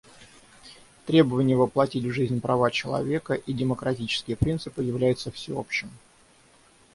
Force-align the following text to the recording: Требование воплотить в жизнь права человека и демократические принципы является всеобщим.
Требование 1.05 1.55
воплотить 1.55 2.05
в 2.05 2.11
жизнь 2.11 2.41
права 2.41 2.71
человека 2.71 3.35
и 3.35 3.53
демократические 3.53 4.35
принципы 4.35 4.81
является 4.81 5.29
всеобщим. 5.29 5.91